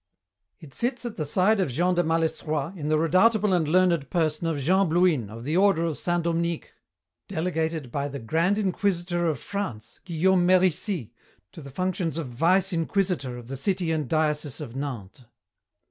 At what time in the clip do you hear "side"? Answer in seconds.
1.25-1.59